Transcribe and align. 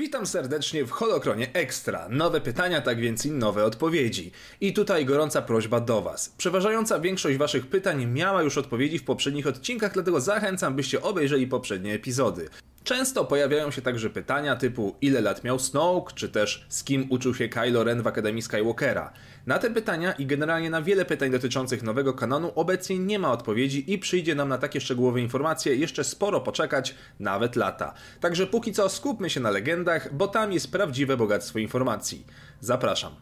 Witam 0.00 0.26
serdecznie 0.26 0.84
w 0.84 0.90
Holokronie 0.90 1.52
Extra. 1.52 2.08
Nowe 2.08 2.40
pytania, 2.40 2.80
tak 2.80 3.00
więc 3.00 3.26
i 3.26 3.30
nowe 3.30 3.64
odpowiedzi. 3.64 4.32
I 4.60 4.72
tutaj 4.72 5.04
gorąca 5.04 5.42
prośba 5.42 5.80
do 5.80 6.02
Was. 6.02 6.34
Przeważająca 6.38 7.00
większość 7.00 7.38
Waszych 7.38 7.66
pytań 7.66 8.06
miała 8.06 8.42
już 8.42 8.58
odpowiedzi 8.58 8.98
w 8.98 9.04
poprzednich 9.04 9.46
odcinkach, 9.46 9.92
dlatego 9.92 10.20
zachęcam, 10.20 10.76
byście 10.76 11.02
obejrzeli 11.02 11.46
poprzednie 11.46 11.94
epizody. 11.94 12.48
Często 12.84 13.24
pojawiają 13.24 13.70
się 13.70 13.82
także 13.82 14.10
pytania 14.10 14.56
typu 14.56 14.96
ile 15.00 15.20
lat 15.20 15.44
miał 15.44 15.58
Snoke, 15.58 16.14
czy 16.14 16.28
też 16.28 16.66
z 16.68 16.84
kim 16.84 17.06
uczył 17.10 17.34
się 17.34 17.48
Kylo 17.48 17.84
Ren 17.84 18.02
w 18.02 18.06
Akademii 18.06 18.42
Skywalkera. 18.42 19.12
Na 19.46 19.58
te 19.58 19.70
pytania 19.70 20.12
i 20.12 20.26
generalnie 20.26 20.70
na 20.70 20.82
wiele 20.82 21.04
pytań 21.04 21.30
dotyczących 21.30 21.82
nowego 21.82 22.14
kanonu 22.14 22.52
obecnie 22.54 22.98
nie 22.98 23.18
ma 23.18 23.32
odpowiedzi 23.32 23.92
i 23.92 23.98
przyjdzie 23.98 24.34
nam 24.34 24.48
na 24.48 24.58
takie 24.58 24.80
szczegółowe 24.80 25.20
informacje 25.20 25.76
jeszcze 25.76 26.04
sporo 26.04 26.40
poczekać, 26.40 26.94
nawet 27.20 27.56
lata. 27.56 27.94
Także 28.20 28.46
póki 28.46 28.72
co 28.72 28.88
skupmy 28.88 29.30
się 29.30 29.40
na 29.40 29.50
legendach, 29.50 30.14
bo 30.14 30.28
tam 30.28 30.52
jest 30.52 30.72
prawdziwe 30.72 31.16
bogactwo 31.16 31.58
informacji. 31.58 32.26
Zapraszam. 32.60 33.12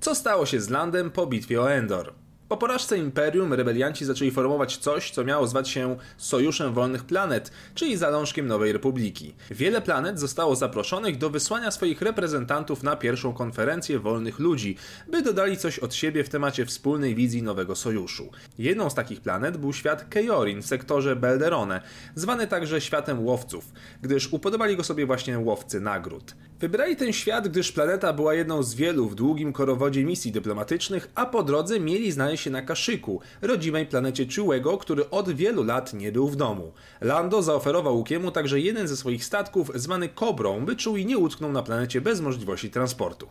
Co 0.00 0.14
stało 0.14 0.46
się 0.46 0.60
z 0.60 0.70
Landem 0.70 1.10
po 1.10 1.26
bitwie 1.26 1.62
o 1.62 1.72
Endor? 1.72 2.23
Po 2.48 2.56
porażce 2.56 2.98
Imperium 2.98 3.52
rebelianci 3.52 4.04
zaczęli 4.04 4.30
formować 4.30 4.76
coś, 4.76 5.10
co 5.10 5.24
miało 5.24 5.46
zwać 5.46 5.68
się 5.68 5.96
Sojuszem 6.16 6.74
Wolnych 6.74 7.04
Planet, 7.04 7.50
czyli 7.74 7.96
zalążkiem 7.96 8.46
Nowej 8.46 8.72
Republiki. 8.72 9.34
Wiele 9.50 9.82
planet 9.82 10.20
zostało 10.20 10.56
zaproszonych 10.56 11.18
do 11.18 11.30
wysłania 11.30 11.70
swoich 11.70 12.02
reprezentantów 12.02 12.82
na 12.82 12.96
pierwszą 12.96 13.32
konferencję 13.32 13.98
wolnych 13.98 14.38
ludzi, 14.38 14.76
by 15.08 15.22
dodali 15.22 15.56
coś 15.56 15.78
od 15.78 15.94
siebie 15.94 16.24
w 16.24 16.28
temacie 16.28 16.66
wspólnej 16.66 17.14
wizji 17.14 17.42
nowego 17.42 17.76
sojuszu. 17.76 18.30
Jedną 18.58 18.90
z 18.90 18.94
takich 18.94 19.20
planet 19.20 19.56
był 19.56 19.72
świat 19.72 20.08
Kejorin 20.08 20.62
w 20.62 20.66
sektorze 20.66 21.16
Belderone, 21.16 21.80
zwany 22.14 22.46
także 22.46 22.80
światem 22.80 23.24
łowców, 23.24 23.72
gdyż 24.02 24.32
upodobali 24.32 24.76
go 24.76 24.84
sobie 24.84 25.06
właśnie 25.06 25.38
łowcy 25.38 25.80
nagród. 25.80 26.34
Wybrali 26.64 26.96
ten 26.96 27.12
świat, 27.12 27.48
gdyż 27.48 27.72
planeta 27.72 28.12
była 28.12 28.34
jedną 28.34 28.62
z 28.62 28.74
wielu 28.74 29.08
w 29.08 29.14
długim 29.14 29.52
korowodzie 29.52 30.04
misji 30.04 30.32
dyplomatycznych, 30.32 31.10
a 31.14 31.26
po 31.26 31.42
drodze 31.42 31.80
mieli 31.80 32.12
znaleźć 32.12 32.44
się 32.44 32.50
na 32.50 32.62
Kaszyku, 32.62 33.20
rodzimej 33.42 33.86
planecie 33.86 34.26
Czułego, 34.26 34.78
który 34.78 35.10
od 35.10 35.30
wielu 35.30 35.62
lat 35.62 35.94
nie 35.94 36.12
był 36.12 36.28
w 36.28 36.36
domu. 36.36 36.72
Lando 37.00 37.42
zaoferował 37.42 37.96
Łukiemu 37.96 38.30
także 38.30 38.60
jeden 38.60 38.88
ze 38.88 38.96
swoich 38.96 39.24
statków, 39.24 39.70
zwany 39.74 40.08
Kobrą, 40.08 40.64
by 40.64 40.76
Chewie 40.76 41.04
nie 41.04 41.18
utknął 41.18 41.52
na 41.52 41.62
planecie 41.62 42.00
bez 42.00 42.20
możliwości 42.20 42.70
transportu. 42.70 43.26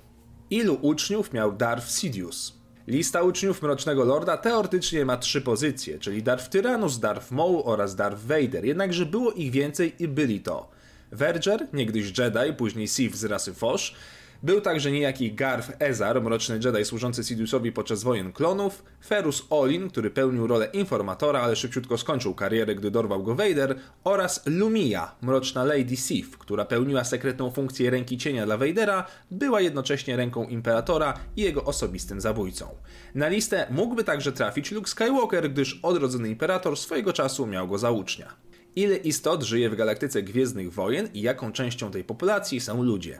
Ilu 0.50 0.78
uczniów 0.82 1.34
miał 1.34 1.52
Darth 1.52 1.92
Sidious? 1.92 2.54
Lista 2.88 3.24
uczniów 3.24 3.62
Mrocznego 3.62 4.06
Lorda 4.06 4.38
teoretycznie 4.38 5.06
ma 5.06 5.18
trzy 5.18 5.42
pozycje, 5.42 6.00
czyli 6.00 6.24
Darth 6.24 6.50
Tyrannus, 6.50 7.00
Darth 7.00 7.32
Maul 7.32 7.62
oraz 7.66 7.96
Darth 7.96 8.22
Vader, 8.22 8.66
jednakże 8.66 9.06
było 9.06 9.32
ich 9.32 9.52
więcej 9.52 9.94
i 10.00 10.08
byli 10.08 10.40
to 10.40 10.83
Verger, 11.14 11.68
niegdyś 11.74 12.18
Jedi, 12.18 12.54
później 12.58 12.88
Sith 12.88 13.16
z 13.16 13.24
rasy 13.24 13.54
Fosh, 13.54 13.96
był 14.44 14.62
także 14.62 14.92
niejaki 14.92 15.34
Garth 15.34 15.72
Ezar, 15.80 16.22
mroczny 16.22 16.60
Jedi 16.64 16.86
służący 16.86 17.24
Sidousowi 17.24 17.72
podczas 17.72 18.04
wojen 18.04 18.34
klonów, 18.34 18.84
Ferus 19.06 19.48
Olin, 19.50 19.90
który 19.90 20.10
pełnił 20.10 20.48
rolę 20.48 20.66
informatora, 20.74 21.42
ale 21.42 21.56
szybciutko 21.56 21.98
skończył 21.98 22.36
karierę, 22.36 22.76
gdy 22.76 22.92
dorwał 22.92 23.24
go 23.24 23.36
Vader, 23.36 23.76
oraz 24.04 24.44
Lumia, 24.46 25.16
mroczna 25.22 25.64
Lady 25.64 25.98
Sith, 25.98 26.38
która 26.38 26.66
pełniła 26.66 27.04
sekretną 27.04 27.52
funkcję 27.52 27.90
ręki 27.90 28.18
cienia 28.18 28.46
dla 28.46 28.58
Vadera, 28.58 29.08
była 29.32 29.62
jednocześnie 29.62 30.16
ręką 30.16 30.48
Imperatora 30.48 31.14
i 31.36 31.42
jego 31.42 31.64
osobistym 31.64 32.22
zabójcą. 32.22 32.68
Na 33.16 33.28
listę 33.28 33.68
mógłby 33.70 34.04
także 34.04 34.32
trafić 34.32 34.72
Luke 34.72 34.88
Skywalker, 34.88 35.52
gdyż 35.52 35.80
odrodzony 35.84 36.30
Imperator 36.30 36.78
swojego 36.78 37.14
czasu 37.14 37.48
miał 37.48 37.68
go 37.68 37.78
za 37.78 37.92
ucznia. 37.92 38.34
Ile 38.76 38.98
istot 38.98 39.44
żyje 39.44 39.70
w 39.70 39.76
galaktyce 39.76 40.24
Gwiezdnych 40.24 40.74
Wojen 40.74 41.10
i 41.14 41.22
jaką 41.22 41.52
częścią 41.52 41.92
tej 41.92 42.04
populacji 42.04 42.60
są 42.60 42.84
ludzie? 42.84 43.20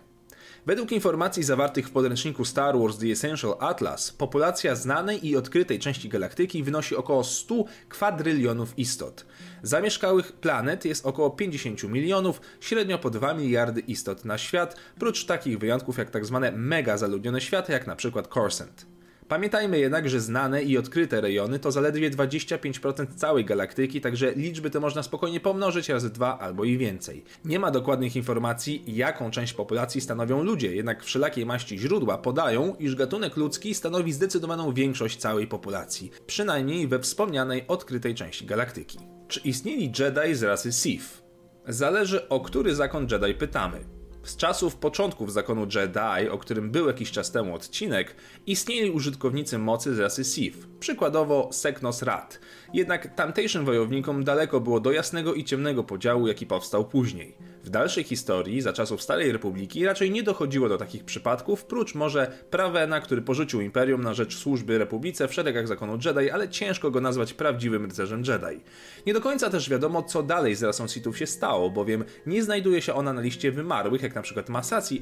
Według 0.66 0.92
informacji 0.92 1.44
zawartych 1.44 1.88
w 1.88 1.92
podręczniku 1.92 2.46
Star 2.46 2.80
Wars 2.80 2.98
The 2.98 3.08
Essential 3.08 3.56
Atlas, 3.60 4.12
populacja 4.12 4.76
znanej 4.76 5.28
i 5.28 5.36
odkrytej 5.36 5.80
części 5.80 6.10
galaktyki 6.10 6.64
wynosi 6.64 6.96
około 6.96 7.24
100 7.24 7.66
kwadrylionów 7.90 8.80
istot. 8.80 9.26
Zamieszkałych 9.64 10.32
planet 10.32 10.86
jest 10.86 11.06
około 11.06 11.30
50 11.30 11.84
milionów, 11.84 12.42
średnio 12.60 13.00
po 13.00 13.10
2 13.10 13.34
miliardy 13.34 13.80
istot 13.80 14.26
na 14.26 14.38
świat, 14.38 14.76
prócz 15.00 15.26
takich 15.26 15.60
wyjątków 15.60 15.98
jak 15.98 16.12
tzw. 16.12 16.40
Tak 16.42 16.56
mega 16.56 16.98
zaludnione 16.98 17.42
światy, 17.42 17.72
jak 17.72 17.98
przykład 17.98 18.28
Coruscant. 18.28 18.93
Pamiętajmy 19.28 19.80
jednak, 19.80 20.10
że 20.10 20.20
znane 20.20 20.64
i 20.64 20.78
odkryte 20.78 21.22
rejony 21.22 21.60
to 21.60 21.72
zaledwie 21.72 22.12
25% 22.12 23.08
całej 23.16 23.46
galaktyki, 23.46 24.02
także 24.02 24.32
liczby 24.32 24.70
te 24.70 24.80
można 24.80 25.04
spokojnie 25.04 25.40
pomnożyć 25.40 25.90
razy 25.90 26.10
dwa 26.10 26.40
albo 26.40 26.64
i 26.64 26.78
więcej. 26.78 27.24
Nie 27.46 27.60
ma 27.60 27.72
dokładnych 27.72 28.16
informacji, 28.16 28.84
jaką 28.88 29.32
część 29.32 29.54
populacji 29.54 30.02
stanowią 30.02 30.44
ludzie, 30.44 30.76
jednak 30.76 31.04
wszelakiej 31.04 31.46
maści 31.46 31.80
źródła 31.80 32.18
podają, 32.18 32.76
iż 32.80 32.96
gatunek 32.96 33.38
ludzki 33.38 33.74
stanowi 33.74 34.14
zdecydowaną 34.14 34.74
większość 34.74 35.18
całej 35.18 35.48
populacji, 35.48 36.12
przynajmniej 36.26 36.88
we 36.88 37.00
wspomnianej 37.00 37.68
odkrytej 37.68 38.16
części 38.16 38.46
galaktyki. 38.46 38.98
Czy 39.28 39.40
istnieli 39.40 39.92
Jedi 40.00 40.36
z 40.36 40.44
rasy 40.44 40.72
Sith? 40.72 41.24
Zależy 41.68 42.30
o 42.30 42.40
który 42.40 42.76
zakon 42.76 43.08
Jedi 43.12 43.34
pytamy. 43.34 43.93
Z 44.24 44.38
czasów 44.38 44.76
początków 44.76 45.34
zakonu 45.34 45.62
Jedi, 45.76 46.30
o 46.32 46.38
którym 46.38 46.72
był 46.72 46.88
jakiś 46.88 47.12
czas 47.12 47.32
temu 47.32 47.56
odcinek, 47.56 48.16
istnieli 48.48 48.92
użytkownicy 48.92 49.58
mocy 49.58 49.96
z 49.96 50.00
rasy 50.00 50.24
Sith, 50.24 50.68
przykładowo 50.80 51.50
Seknos 51.52 52.02
Rat. 52.02 52.40
Jednak 52.74 53.16
tamtejszym 53.16 53.66
wojownikom 53.66 54.24
daleko 54.24 54.60
było 54.60 54.80
do 54.80 54.92
jasnego 54.92 55.34
i 55.34 55.44
ciemnego 55.44 55.84
podziału, 55.84 56.28
jaki 56.28 56.46
powstał 56.46 56.86
później. 56.86 57.38
W 57.64 57.70
dalszej 57.70 58.04
historii, 58.04 58.62
za 58.62 58.74
czasów 58.74 59.02
Starej 59.02 59.32
Republiki, 59.32 59.86
raczej 59.86 60.12
nie 60.12 60.24
dochodziło 60.24 60.70
do 60.70 60.78
takich 60.78 61.04
przypadków, 61.04 61.66
prócz 61.66 61.96
może 61.96 62.32
Pravena, 62.50 63.02
który 63.02 63.22
porzucił 63.22 63.62
Imperium 63.62 64.04
na 64.04 64.14
rzecz 64.14 64.38
służby 64.38 64.78
Republice 64.78 65.28
w 65.28 65.34
szeregach 65.34 65.68
zakonu 65.68 65.98
Jedi, 66.06 66.30
ale 66.30 66.50
ciężko 66.50 66.92
go 66.92 67.02
nazwać 67.02 67.34
prawdziwym 67.34 67.86
rycerzem 67.86 68.24
Jedi. 68.28 68.64
Nie 69.06 69.14
do 69.14 69.22
końca 69.22 69.50
też 69.50 69.70
wiadomo, 69.70 70.04
co 70.04 70.24
dalej 70.24 70.56
z 70.56 70.64
rasą 70.64 70.88
Sithów 70.88 71.18
się 71.18 71.28
stało, 71.28 71.70
bowiem 71.70 72.04
nie 72.26 72.44
znajduje 72.44 72.82
się 72.82 72.94
ona 72.94 73.14
na 73.14 73.22
liście 73.22 73.52
wymarłych, 73.52 74.02
jak 74.02 74.16
na 74.16 74.22
przykład 74.22 74.48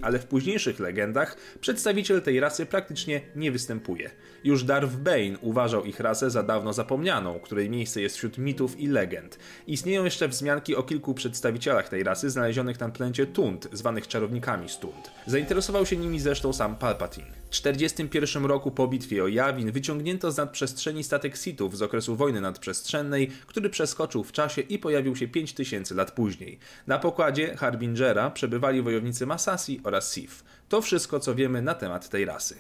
ale 0.02 0.20
w 0.20 0.26
późniejszych 0.26 0.80
legendach 0.80 1.38
przedstawiciel 1.62 2.22
tej 2.22 2.40
rasy 2.40 2.66
praktycznie 2.66 3.22
nie 3.36 3.52
występuje. 3.52 4.12
Już 4.44 4.64
Darth 4.64 4.96
Bane 4.96 5.38
uważał 5.42 5.86
ich 5.86 6.00
rasę 6.00 6.30
za 6.30 6.44
dawno 6.44 6.74
zapomnianą, 6.74 7.40
której 7.40 7.70
miejsce 7.70 8.02
jest 8.02 8.18
wśród 8.18 8.38
mitów 8.38 8.80
i 8.80 8.88
legend. 8.88 9.40
Istnieją 9.68 10.06
jeszcze 10.06 10.28
wzmianki 10.28 10.76
o 10.76 10.84
kilku 10.84 11.14
przedstawicielach 11.14 11.90
tej 11.90 12.04
rasy 12.04 12.30
znalezionych 12.52 12.80
na 12.80 12.90
planecie 12.90 13.26
Tund, 13.26 13.68
zwanych 13.72 14.08
czarownikami 14.08 14.70
z 14.70 14.78
Tund. 14.78 15.12
Zainteresował 15.28 15.86
się 15.86 15.98
nimi 15.98 16.20
zresztą 16.20 16.54
sam 16.54 16.76
Palpatine. 16.76 17.28
W 17.28 17.50
1941 17.50 18.46
roku 18.46 18.72
po 18.72 18.88
bitwie 18.88 19.24
o 19.24 19.28
Jawin 19.28 19.72
wyciągnięto 19.72 20.32
z 20.32 20.38
nadprzestrzeni 20.38 21.04
statek 21.04 21.38
Sithów 21.38 21.78
z 21.78 21.82
okresu 21.82 22.16
wojny 22.16 22.42
nadprzestrzennej, 22.42 23.28
który 23.48 23.70
przeskoczył 23.70 24.24
w 24.24 24.32
czasie 24.32 24.62
i 24.62 24.80
pojawił 24.80 25.16
się 25.16 25.28
5000 25.28 25.96
lat 25.96 26.12
później. 26.12 26.60
Na 26.88 27.00
pokładzie 27.00 27.56
Harbingera 27.58 28.32
przebywali 28.32 28.82
wojownicy 28.82 29.26
Masasi 29.26 29.82
oraz 29.84 30.12
Sith. 30.12 30.44
To 30.70 30.82
wszystko, 30.82 31.20
co 31.20 31.36
wiemy 31.36 31.62
na 31.62 31.74
temat 31.74 32.10
tej 32.10 32.26
rasy. 32.26 32.56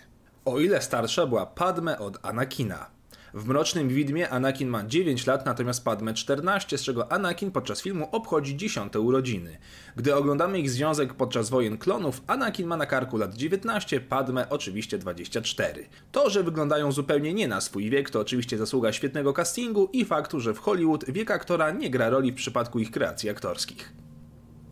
O 0.45 0.59
ile 0.59 0.81
starsza 0.81 1.25
była 1.27 1.45
Padme 1.45 1.99
od 1.99 2.25
Anakina. 2.25 3.00
W 3.33 3.47
Mrocznym 3.47 3.89
Widmie 3.89 4.29
Anakin 4.29 4.69
ma 4.69 4.83
9 4.83 5.27
lat, 5.27 5.45
natomiast 5.45 5.83
Padme 5.83 6.13
14, 6.13 6.77
z 6.77 6.81
czego 6.81 7.11
Anakin 7.11 7.51
podczas 7.51 7.81
filmu 7.81 8.07
obchodzi 8.11 8.57
10 8.57 8.95
urodziny. 8.95 9.57
Gdy 9.95 10.15
oglądamy 10.15 10.59
ich 10.59 10.69
związek 10.69 11.13
podczas 11.13 11.49
wojen 11.49 11.77
klonów, 11.77 12.21
Anakin 12.27 12.67
ma 12.67 12.77
na 12.77 12.85
karku 12.85 13.17
lat 13.17 13.33
19, 13.33 13.99
Padme 13.99 14.49
oczywiście 14.49 14.97
24. 14.97 15.85
To, 16.11 16.29
że 16.29 16.43
wyglądają 16.43 16.91
zupełnie 16.91 17.33
nie 17.33 17.47
na 17.47 17.61
swój 17.61 17.89
wiek, 17.89 18.09
to 18.09 18.19
oczywiście 18.19 18.57
zasługa 18.57 18.93
świetnego 18.93 19.33
castingu 19.33 19.89
i 19.93 20.05
faktu, 20.05 20.39
że 20.39 20.53
w 20.53 20.59
Hollywood 20.59 21.11
wiek 21.11 21.31
aktora 21.31 21.71
nie 21.71 21.89
gra 21.89 22.09
roli 22.09 22.31
w 22.31 22.35
przypadku 22.35 22.79
ich 22.79 22.91
kreacji 22.91 23.29
aktorskich. 23.29 23.93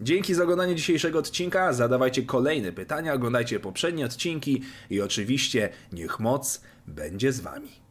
Dzięki 0.01 0.33
za 0.33 0.43
oglądanie 0.43 0.75
dzisiejszego 0.75 1.19
odcinka. 1.19 1.73
Zadawajcie 1.73 2.23
kolejne 2.23 2.71
pytania, 2.71 3.13
oglądajcie 3.13 3.59
poprzednie 3.59 4.05
odcinki 4.05 4.61
i 4.89 5.01
oczywiście 5.01 5.69
niech 5.91 6.19
moc 6.19 6.61
będzie 6.87 7.33
z 7.33 7.39
Wami. 7.39 7.88